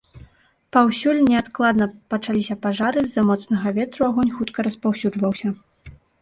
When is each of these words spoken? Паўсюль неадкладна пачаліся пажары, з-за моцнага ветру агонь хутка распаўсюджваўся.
Паўсюль 0.75 1.19
неадкладна 1.27 1.87
пачаліся 2.13 2.55
пажары, 2.63 2.99
з-за 3.11 3.25
моцнага 3.29 3.75
ветру 3.77 4.07
агонь 4.09 4.33
хутка 4.39 4.59
распаўсюджваўся. 4.71 5.47